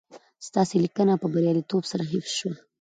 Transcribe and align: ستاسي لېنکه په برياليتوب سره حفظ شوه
ستاسي 0.47 0.75
لېنکه 0.83 1.15
په 1.21 1.27
برياليتوب 1.33 1.83
سره 1.91 2.03
حفظ 2.11 2.31
شوه 2.39 2.53